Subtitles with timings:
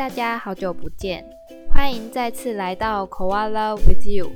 [0.00, 1.22] 大家好久不见，
[1.68, 4.30] 欢迎再次来到 Koala with you。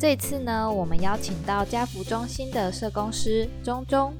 [0.00, 4.12] 这次呢，我们邀请到家福中心的社工师钟钟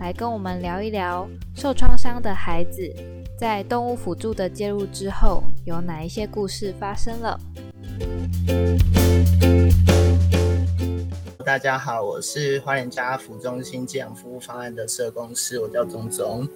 [0.00, 2.92] 来跟我们聊一聊受创伤的孩子
[3.38, 7.38] 在动物辅助的介入之后，有哪一些故事发生了。
[11.46, 16.48] 大家好，我是花莲家福中心寄养服务方案的社工师，我叫钟钟。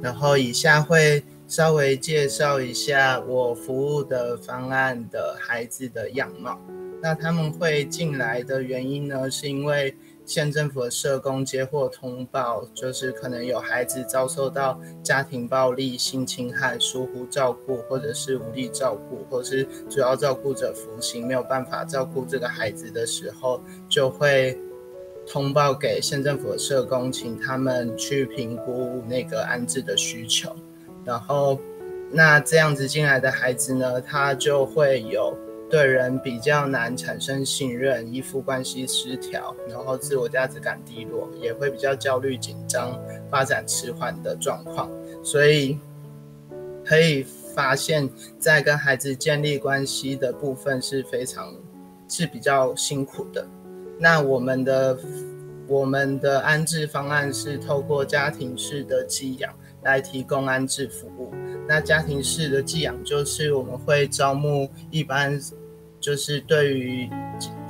[0.00, 1.20] 然后以下会
[1.50, 6.56] 稍微介绍一下我服务的方案的孩子的样貌。
[7.02, 9.92] 那他们会进来的原因呢，是因为
[10.24, 24.56] 县政府的社工接获通报，就是可能有孩子遭受到家庭暴力、性侵害、疏忽照顾，或者是无力照顾，或是主要照顾者服刑没有办法照顾这个孩子的时候，就会
[25.26, 30.54] 通报给县政府的社工，请他们去评估那个安置的需求。
[31.04, 31.58] 然后，
[32.10, 35.36] 那这样子进来的孩子呢，他就会有。
[35.70, 44.90] 对人比较难产生信任，依附关系失调，然后自我价值感低落，也会比较焦虑紧张，发展迟缓的状况。
[45.22, 45.78] 所以
[46.84, 51.54] 可以发现，在跟孩子建立关系的部分是非常
[52.08, 53.46] 是比较辛苦的。
[53.96, 54.98] 那我们的
[55.68, 61.32] 我们的安置方案是透过家庭式的寄养来提供安置服务。
[61.68, 65.40] 那家庭式的寄养就是我们会招募一般。
[66.00, 67.10] 就是对于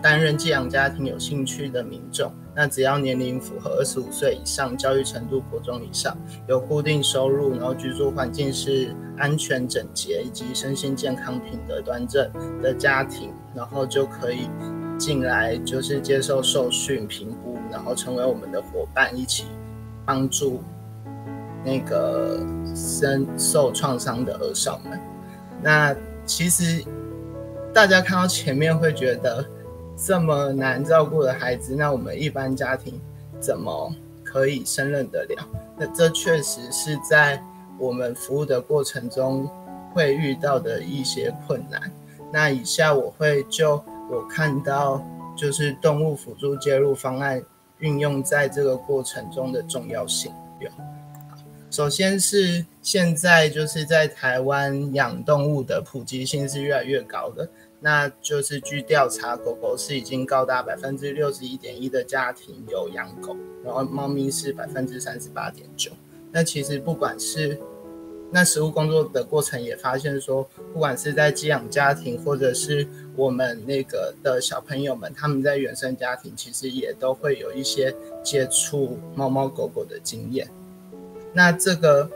[0.01, 6.17] 担任寄养家庭有兴趣的民众，那只要年龄符合二十五岁以上，教育程度国中以上，
[6.47, 12.31] 有固定收入，然后居住环境是安全整洁以及身心健康品德端正
[12.63, 14.49] 的家庭，然后就可以
[14.97, 19.47] 进来，就是接受受训评估，然后成为我们的伙伴，一起
[20.07, 20.63] 帮助
[21.65, 22.41] 那个
[22.75, 25.01] 深受创伤的儿少们。
[25.63, 25.95] 那
[26.25, 26.85] 其实。
[27.73, 29.47] 大家看到前面会觉得
[29.97, 33.01] 这么难照顾的孩子，那我们一般家庭
[33.39, 33.95] 怎么
[34.25, 35.49] 可以胜任得了？
[35.79, 37.41] 那这确实是在
[37.79, 39.49] 我们服务的过程中
[39.95, 41.81] 会遇到的一些困难。
[42.33, 45.01] 那以下我会就我看到
[45.37, 47.41] 就是动物辅助介入方案
[47.79, 50.69] 运用在这个过程中的重要性有。
[51.71, 57.49] 首先是现在就是在台湾养动物的普及性是越来越高的，
[57.79, 65.93] 那就是据调查，狗狗是已经高达百分之六十一点一的家庭有养狗，然后猫咪是百分之三十八点九。
[66.33, 67.57] 那其实不管是
[68.33, 70.43] 那实务工作的过程也发现说，
[70.73, 77.95] 不管是在寄养家庭或者是我们那个的小朋友们，他们在原生家庭其实也都会有一些
[78.25, 80.49] 接触猫猫狗狗的经验。
[81.33, 82.09] 那这个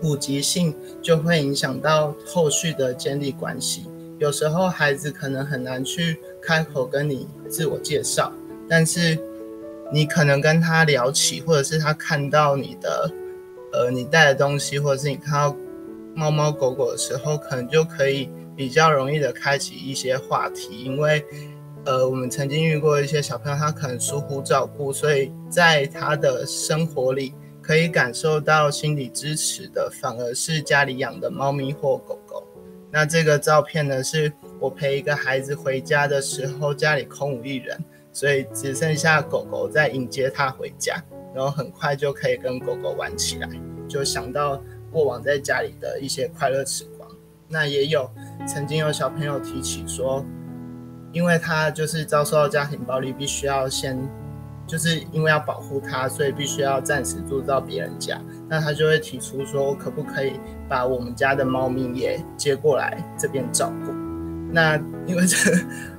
[0.00, 3.86] 普及性就会影响到后续的建立关系。
[4.18, 8.32] 有时候孩子可能很难去开口跟你自我介绍，
[8.68, 9.18] 但是
[9.92, 13.10] 你可能跟他聊起，或者是他看到你的，
[13.72, 15.56] 呃，你带的东西，或者是你看到
[16.14, 20.82] 猫猫狗狗的时候，可能就可以比较容易的开启一些话题。
[20.84, 21.22] 因为，
[21.84, 27.34] 呃，我们曾经遇过一些小朋友，他可能疏忽照顾，所以在他的生活里。
[27.66, 32.46] 可以感受到心理支持的，反而是家里养的猫咪或狗狗。
[32.92, 37.76] 那这个照片呢，是我陪一个孩子回家的时候，家里空无一人，
[38.12, 41.02] 所以只剩下狗狗在迎接他回家，
[41.34, 43.48] 然后很快就可以跟狗狗玩起来，
[43.88, 44.62] 就想到
[44.92, 47.10] 过往在家里的一些快乐时光。
[47.48, 48.08] 那也有
[48.46, 50.24] 曾经有小朋友提起说，
[51.10, 53.98] 因为他就是遭受到家庭暴力，必须要先。
[54.66, 58.20] 就是因为要保护它，所以必须要暂时住到别人家。
[58.48, 63.92] 那他就会提出说，可不可以把我们家的猫咪也接过来这边照顾？
[64.50, 65.36] 那因为这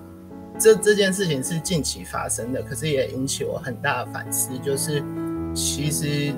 [0.59, 4.52] 这这件事情是近期发生的，可是也引起我很大的反思。
[4.59, 5.02] 就是
[5.53, 6.34] 其实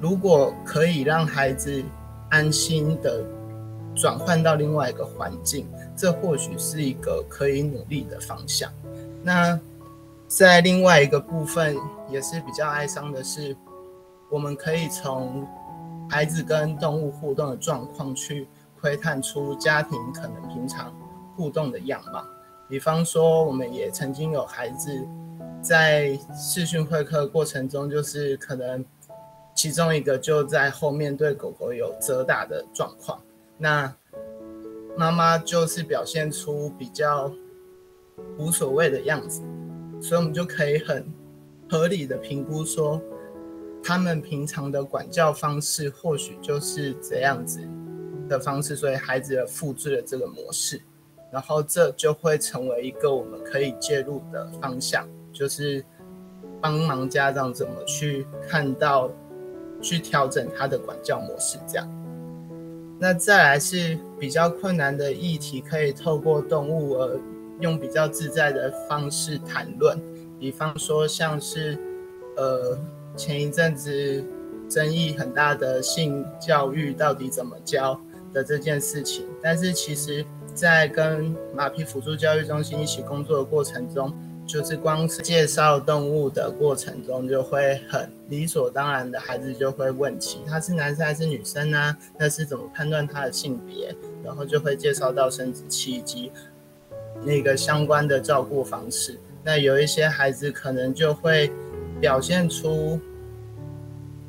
[0.00, 1.82] 如果可以让孩子
[2.30, 3.24] 安心的
[3.96, 5.66] 转换到另外一个环境，
[5.96, 8.70] 这或许是一个可以努力的方向。
[9.22, 9.58] 那。
[10.28, 11.74] 在另外一个部分
[12.08, 13.56] 也是比较哀伤的是，
[14.30, 15.48] 我们可以从
[16.08, 18.46] 孩子跟动物互动的状况去
[18.78, 20.94] 窥探出家庭可能平常
[21.34, 22.22] 互动的样貌。
[22.68, 25.02] 比方说，我们也曾经有孩子
[25.62, 28.84] 在视讯会客过程中，就是可能
[29.54, 33.18] 其中一个就在后面对狗狗有责打的状况，
[33.56, 33.92] 那
[34.94, 37.32] 妈妈就是表现出比较
[38.36, 39.42] 无所谓的样子。
[40.00, 41.04] 所以，我们就可以很
[41.68, 43.00] 合理的评估说，
[43.82, 47.60] 他们平常的管教方式或许就是这样子
[48.28, 50.80] 的方式，所以孩子复制了这个模式，
[51.32, 55.84] 然后这就会成为一个我们可以介入的方向，就是
[56.60, 59.10] 帮忙家长怎么去看到、
[59.80, 61.58] 去调整他的管教模式。
[61.66, 61.88] 这样，
[62.98, 67.20] 那再来是比较困难的议题，可以透过动物而
[67.60, 70.00] 用比较自在的方式谈论，
[70.38, 71.78] 比方说像是
[72.36, 72.78] 呃
[73.16, 74.24] 前一阵子
[74.68, 78.00] 争议很大的性教育到底怎么教。
[78.30, 80.22] 的这件事情，但是其实，
[80.52, 84.12] 在跟马匹辅助教育中心一起工作的过程中，
[84.46, 91.96] 就是光是介绍动物的过程中，就会很理所当然的，孩子就会问起他是男生还是女生呢？
[92.18, 93.96] 那是怎么判断他的性别？
[94.22, 96.30] 然后就会介绍到生殖器以及
[97.22, 99.18] 那个相关的照顾方式。
[99.44, 101.50] 那有一些孩子可能就会
[102.00, 103.00] 表现出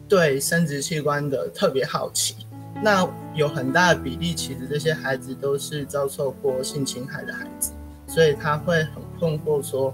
[0.07, 2.35] 对生殖器官的特别好奇。
[2.81, 3.05] 那
[3.35, 7.73] 有很大的比例，其实这些孩子都是遭受过性侵害的孩子，
[8.07, 9.93] 所以他会很困惑，说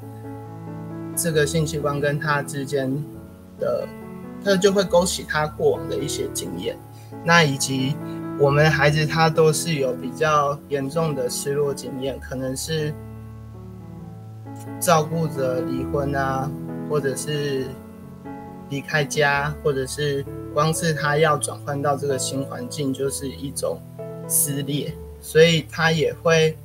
[1.15, 2.91] 这个性器官跟他之间
[3.59, 3.87] 的，
[4.43, 6.77] 他就会勾起他过往的一些经验。
[7.23, 7.95] 那以及
[8.39, 12.93] 我们孩子他都是有比较严重的失落经验，可能是
[14.79, 16.49] 照顾者离婚啊，
[16.89, 17.65] 或者是
[18.69, 20.25] 离开家，或者是。
[20.55, 23.77] 光是他要转换到这个新环境，就是一种
[24.25, 26.57] 撕裂，所以他也会，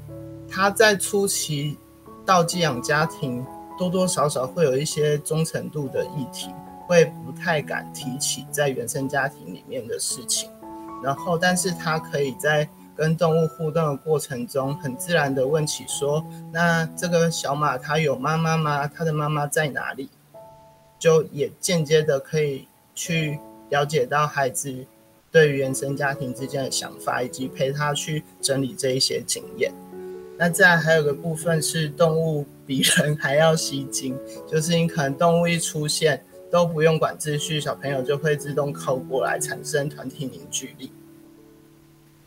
[0.49, 1.77] 他在初期
[2.25, 3.45] 到寄养家庭，
[3.77, 6.51] 多多少少会有一些忠诚度的议题，
[6.87, 10.49] 会不太敢提起在原生家庭里面的事情。
[11.03, 18.87] 然后，但是他可以在跟动物互动的过程中，很自然的问起说：“那这个小马它有妈妈吗？
[18.87, 20.09] 它的妈妈在哪里？”
[20.99, 23.39] 就也间接的可以去。
[23.71, 24.85] 了解到孩子
[25.31, 29.73] 对于原生家庭之间的想法，以及陪他去整理这一些经验。
[30.37, 34.19] 那再还有个部分是动物比人还要吸睛，
[34.51, 36.21] 就是你可能动物一出现
[36.51, 40.91] 都不用管秩序，小朋友就会自动靠过来，产生团体凝聚力，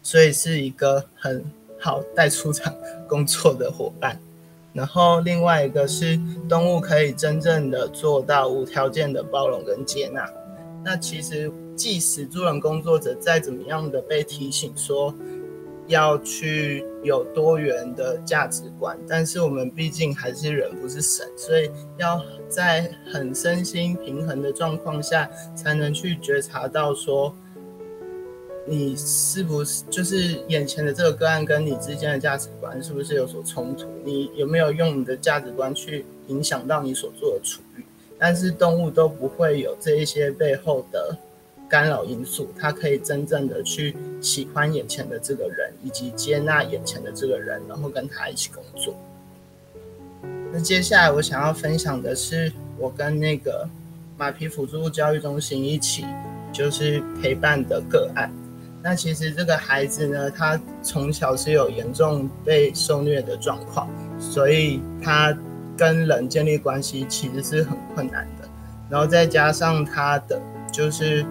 [0.01, 1.43] 所以是一个很
[1.79, 2.73] 好带出场
[3.07, 4.19] 工作的伙伴。
[4.71, 10.27] 然后另外一个是动物可以真正的做到无条件的包容跟接纳。
[10.83, 15.13] 那其实，即使助人工作者再怎么样的被提醒说
[15.87, 27.35] 要去有多元的价值观，但是我们毕竟还是人，不是神，所以要在很身心平衡的状况下，才能去觉察到说，
[28.65, 33.89] 你是不是就是眼前的这个个案跟你之间的价值观是不是有所冲突？
[34.05, 37.83] 你有没有用你的价值观去影响到你所做的处遇？
[38.17, 41.17] 但是动物都不会有这一些背后的
[41.67, 48.95] 干扰因素，它可以真正的去喜欢眼前的这个人，以及接纳眼前的这个人，然后跟他一起工作。
[50.51, 53.69] 那接下来我想要分享的是，我跟那个
[54.17, 56.05] 马皮辅助教育中心一起
[56.51, 58.31] 就是陪伴的个案。
[58.81, 63.87] 那其实这个孩子呢，他从小是有严重被受虐的状况，
[64.19, 65.37] 所以他。
[65.75, 68.47] 跟人建立关系其实是很困难的，
[68.91, 70.39] 然后再加上他的
[70.71, 71.25] 就是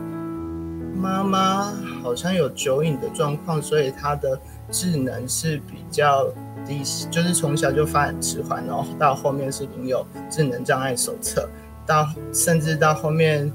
[0.94, 1.72] 妈妈
[2.02, 4.38] 好像有酒瘾的状况，所以他的
[4.70, 6.28] 智能是比较
[6.66, 11.48] 低，就是从小就发展迟缓，然后到后面是拥有智能障碍手册，
[11.86, 13.52] 到甚至到后面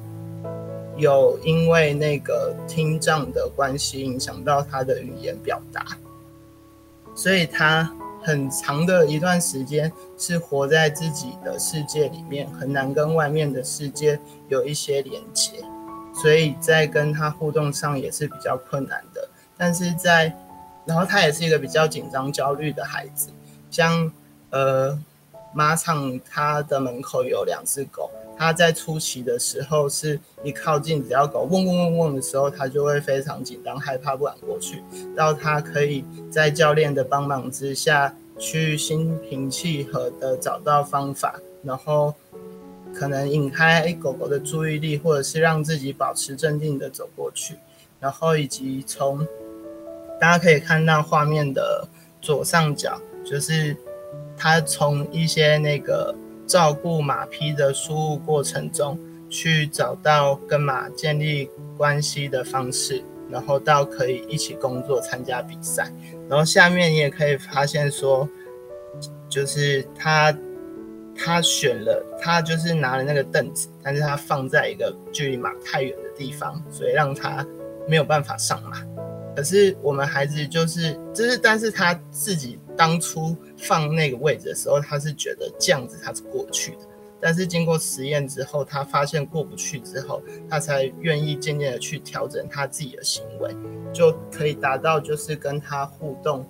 [0.97, 5.85] 有因为那个听障的关系影响到他的语言表达，
[7.15, 7.91] 所以他。
[8.23, 15.63] 很长的一段时间是活在自己的世界里面，很难跟外面的世界有一些连接，
[16.13, 19.29] 所以在跟他互动上也是比较困难的。
[19.57, 20.35] 但是在，
[20.85, 23.29] 然后他也是一个比较紧张、焦虑的孩子，
[23.71, 24.11] 像
[24.49, 24.97] 呃
[25.53, 28.09] 马场他的门口有两只狗。
[28.39, 34.83] 他在初期的时候，是一靠近，只要狗嗡嗡嗡嗡的时候，他就会非常紧张、害怕，不敢过去。
[35.15, 42.13] 到他可以在教练的帮忙之下去心平气和的找到方法，然后
[42.97, 47.55] 可能引开狗狗的注意力，或者是让自己保持镇定的走过去，
[47.99, 49.25] 然后以及从
[50.19, 51.87] 大家可以看到画面的
[52.21, 53.77] 左上角，就是
[54.35, 56.15] 他从一些那个。
[56.47, 58.97] 照顾马匹的输入过程中，
[59.29, 65.91] 去找到跟马建立关系的方式，然后到可以一起工作、参加比赛。
[66.29, 68.29] 然后下面你也可以发现说，
[69.27, 70.33] 就是他
[71.17, 77.45] 他选了，他就是拿了那个凳子，但是他放在一个距离马太远的地方，所以让他
[77.87, 78.81] 没有办法上马。
[79.35, 86.79] 可是我们孩子就是就是，但是他自己当初放那个位置的时候，他是觉得这样子他是过去的。
[87.19, 93.55] 但是经过实验之后，他发现过不去之后，他才愿意渐渐的去调整他自己的行为，
[93.91, 96.45] 就可以达到就是跟他互动，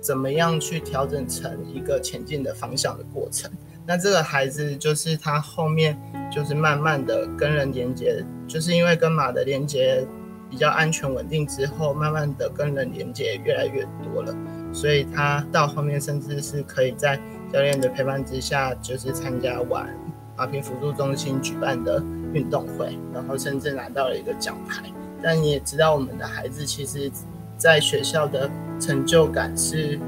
[0.00, 3.50] 怎么样去调整成一个前进的方向的过程。
[3.86, 5.98] 那这个孩子就是他后面
[6.30, 10.06] 就是慢慢的跟人连接，就是因为跟马的连接
[10.50, 14.34] 比较安全稳定之后，慢慢的跟人连接越来越多了，
[14.72, 17.20] 所以他到后面甚至是可以在。
[17.52, 19.86] 教练的陪伴之下，就是参加完
[20.38, 24.82] 马匹辅助中心举办的运动会，然后甚至拿到了一个奖牌。
[25.22, 27.12] 但你也知道，我们的孩子其实，
[27.58, 30.00] 在学校的成就感是，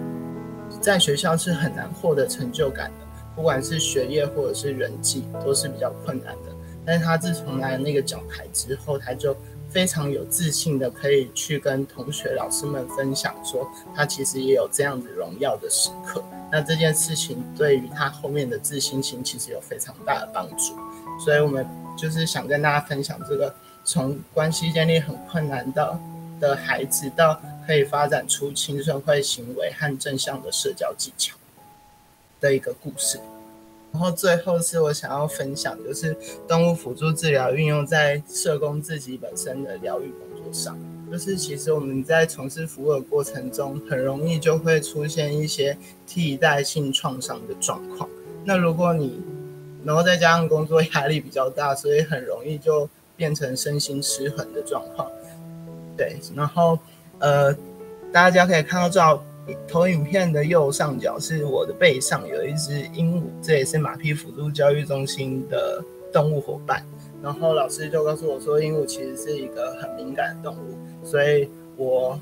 [0.80, 3.03] 在学校是很难获得成就感的，
[3.34, 6.52] 不管是学业或者是人际，都是比较困难的。
[6.86, 9.36] 但是他自从拿了那个奖牌之后，他就
[9.70, 16.22] 非常有自信的可以去跟同学、老师们分享，说他其实也有这样子荣耀的时刻。
[16.52, 20.76] 那这件事情对于他后面的自信心其实有非常大的帮助，
[21.18, 23.52] 所以我们就是想跟大家分享这个
[23.84, 25.98] 从关系建立很困难到
[26.38, 31.34] 的孩子，到可以发展出青春会行为和正向的社交技巧
[32.44, 33.18] 的一个故事。
[33.90, 40.76] 然后最后是我想要分享，就是动物辅助治疗运用在社工自己本身的疗愈工作上。
[41.10, 48.08] 就是其实我们在从事服务的过程中，很容易就会出现一些替代性创伤的状况。
[48.44, 49.22] 那如果你，
[49.84, 55.08] 然后再加上工作压力比较大，所以很容易就变成身心失衡的状况。
[55.96, 56.76] 对，然后
[57.20, 57.54] 呃，
[58.12, 59.22] 大家可以看到照
[59.68, 65.82] 投影片的右上角是我的背上有一只鹦鹉，这也是马匹辅助教育中心的
[66.12, 66.82] 动物伙伴。
[67.22, 70.76] 然后老师就告诉我说，鹦鹉其实是一个很敏感的动物。
[71.02, 72.18] 所以，我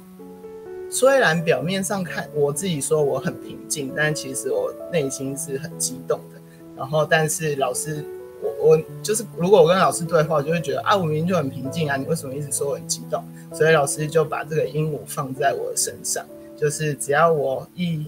[0.91, 6.41] 虽然表面上看我自己说我很平静，但其实我内心是很激动的。
[6.77, 8.05] 然后，但是老师，
[8.41, 13.23] 我我就是如果我跟老师对话，就会觉得啊，我明明就很平静啊，你为什么一直说我很激动？
[13.53, 16.25] 所以老师就把这个鹦鹉放在我的身上，
[16.63, 18.07] 就是只要我一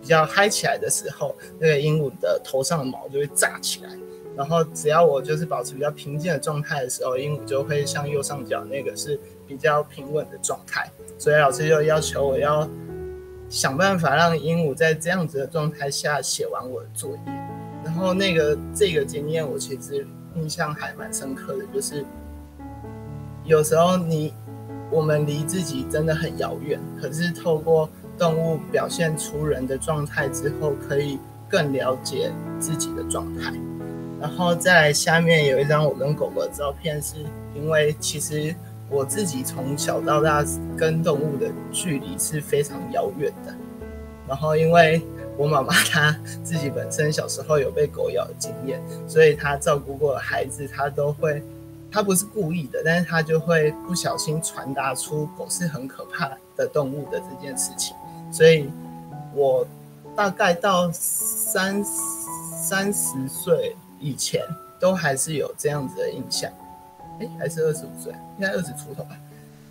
[0.00, 3.90] 比较嗨起来的时候，那个鹦鹉的头上的毛就会炸起来。
[4.34, 10.90] 然后只要我就是保持比较平静的状态的时候，鹦鹉就会像右上角那个是比较平稳的状态。
[11.18, 12.66] 所以老师就要求我要
[13.50, 17.18] 想办法让鹦鹉在这样子的状态下写完我的作业。
[17.84, 22.02] 然后那个这个经验我其实印象还蛮深刻的，就是
[23.44, 24.32] 有时候你
[24.92, 31.18] 我们离自己真的很遥远，可是透过动物表现出人的状态之后，可以
[31.48, 32.30] 更了解
[32.60, 33.54] 自己的状态。
[34.20, 37.16] 然后再下面有一张我跟狗狗的照片，是
[37.54, 38.54] 因为其实
[38.90, 40.44] 我自己从小到大
[40.76, 43.52] 跟动物的距离是非常遥远的。
[44.28, 45.02] 然后因为
[45.36, 51.42] 我妈妈她自己本身小时候有被狗咬的经验，所以她照顾过的孩子，她都会，
[51.92, 57.94] 他不是故意的，但是他就会不小心传达出狗是很可怕的动物的这件事情。
[58.32, 58.70] 所以
[59.34, 59.66] 我
[60.16, 63.76] 大概到三三十岁。
[64.04, 64.44] 以前
[64.80, 66.50] 都还是有这样子的印象，
[67.20, 69.16] 哎，还是二十五岁，应该二十出头吧，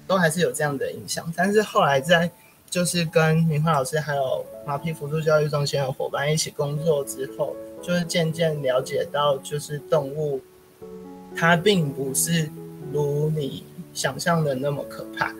[0.08, 1.30] 都还是有这样的印象。
[1.36, 2.32] 但是后来在
[2.70, 10.40] 就是跟明华老师还有马匹辅助教育中心的伙伴一起工作之后，就是渐渐了解到，就是动物
[11.36, 12.50] 它并不是
[12.92, 15.34] 如你想象的那么可怕，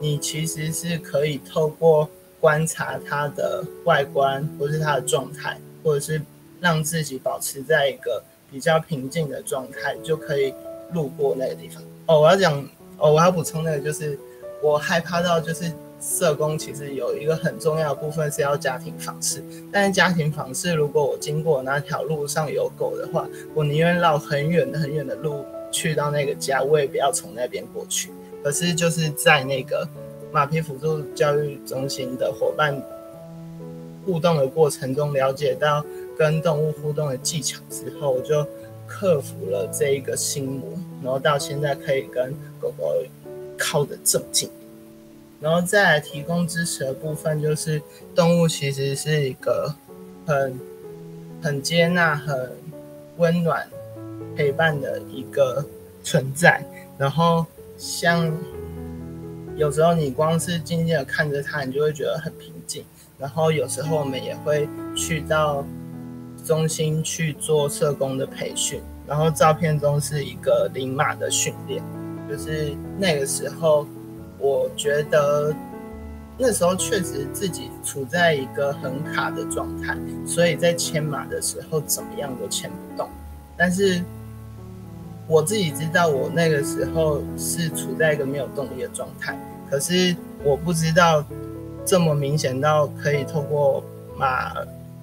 [0.00, 2.08] 你其实是可以透过
[2.40, 6.20] 观察它的外观，或是它的状态，或者是
[6.60, 8.22] 让自己保持在一个。
[8.50, 10.54] 比较平静的状态就可以
[10.94, 12.18] 路过那个地方哦。
[12.18, 14.18] 我要讲哦，我要补充那个就是，
[14.62, 28.10] 我害怕到就是社工其实有一个很重要的部分是要家庭访视，但是家庭访视如果我经过那条路上有狗的话，我宁愿绕很远很远的路去到那个家，我也不要从那边过去。
[28.42, 29.88] 可是就是在那个
[30.32, 32.80] 马匹辅助教育中心的伙伴
[34.06, 35.84] 互动的过程中了解到。
[36.18, 38.44] 跟动物互动的技巧之后，我就
[38.88, 40.68] 克服了这一个心魔，
[41.00, 42.92] 然后到现在可以跟狗狗
[43.56, 44.50] 靠得这么近。
[45.40, 47.80] 然后再来提供支持的部分，就是
[48.14, 49.74] 动物其实是一个
[50.26, 50.60] 很
[51.42, 52.50] 很接纳、很
[53.16, 53.68] 温暖
[54.36, 55.64] 陪伴的一个
[56.02, 56.64] 存在。
[56.96, 58.32] 然后像
[59.56, 62.84] 有时候你光是静静的看着它，你就会觉得很平静。
[63.18, 65.64] 然后有时候我们也会去到。
[66.46, 71.82] 中心去做社工的培训，然后照片中是一个领马的训练，
[72.26, 73.86] 就是那个时候
[74.38, 75.54] 我觉得
[76.36, 83.08] 那时候确实自己处在一个很卡的状态，所以在牵马的时候怎么样都牵不动。
[83.56, 84.02] 但是
[85.26, 89.36] 我自己知道，我那个时候是处在一个没有动力的状态，
[89.68, 90.14] 可是
[90.44, 91.24] 我不知道
[91.84, 93.82] 这么明显到可以透过
[94.16, 94.54] 马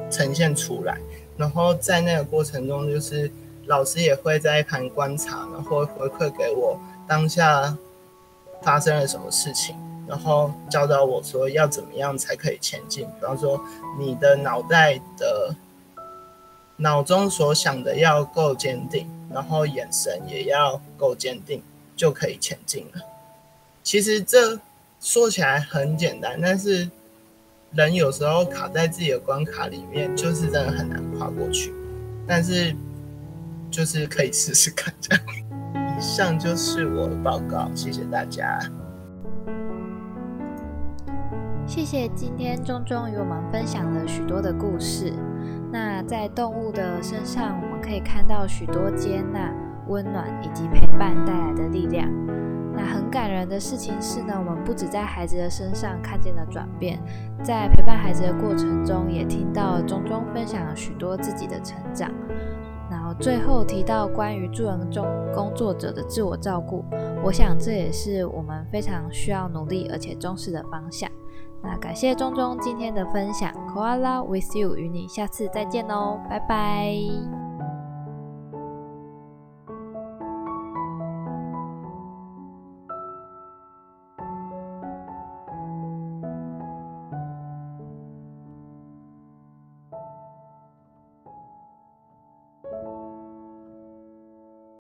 [0.09, 0.97] 呈现出来。
[1.37, 3.29] 然后在那个过程中，就是
[3.65, 7.77] 老师也会在一旁观察，然后回馈给我当下
[8.65, 13.05] 发生了什么事情，然后教导我说要怎么样才可以前进。
[13.05, 13.63] 比方说，
[13.97, 15.55] 你的脑袋的
[16.75, 21.61] 脑中所想的要够坚定，然后眼神也要够坚定，
[21.95, 23.01] 就可以前进了。
[23.83, 24.59] 其实这
[24.99, 26.89] 说起来很简单，但是。
[27.71, 31.73] 人有时候卡在自己的关卡里面，就是真的很难跨过去。
[32.25, 32.73] 但是，
[33.69, 35.25] 就是可以试试看这样。
[35.97, 38.59] 以上就是我的报告，谢谢大家。
[41.65, 45.13] 谢谢今天中中与我们分享了许多的故事。
[45.71, 49.51] 那在动物的身上，我们可以看到许多接纳、
[49.87, 52.07] 温暖以及陪伴带来的力量。
[52.75, 56.99] 那很感人的事情是呢，我们不止在孩子的身上看见了转变，
[57.41, 62.11] 在陪伴孩子的过程中，也听到中中分享了许多自己的成长。
[63.19, 66.83] 最后提到关于助人中工作者的自我照顾，
[67.23, 71.09] 我想这也是我们非常需要努力而且重视的方向。
[71.63, 77.44] 那感谢中中今天的分享，Koala with you，与你下次再见哦，拜拜。